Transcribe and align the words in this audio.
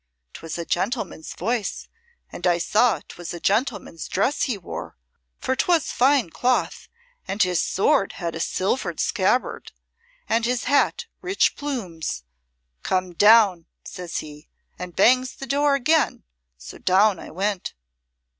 'Twas 0.33 0.57
a 0.57 0.65
gentleman's 0.65 1.35
voice, 1.35 1.87
and 2.31 2.47
I 2.47 2.57
saw 2.57 3.01
'twas 3.07 3.35
a 3.35 3.39
gentleman's 3.39 4.07
dress 4.07 4.41
he 4.49 4.57
wore, 4.57 4.97
for 5.37 5.55
'twas 5.55 5.91
fine 5.91 6.31
cloth, 6.31 6.89
and 7.27 7.43
his 7.43 7.61
sword 7.61 8.13
had 8.13 8.33
a 8.35 8.39
silvered 8.39 8.99
scabbard, 8.99 9.71
and 10.27 10.43
his 10.43 10.63
hat 10.63 11.05
rich 11.21 11.55
plumes. 11.55 12.23
'Come 12.81 13.13
down,' 13.13 13.67
says 13.85 14.17
he, 14.25 14.49
and 14.79 14.95
bangs 14.95 15.35
the 15.35 15.45
door 15.45 15.75
again, 15.75 16.23
so 16.57 16.79
down 16.79 17.19
I 17.19 17.29
went." 17.29 17.75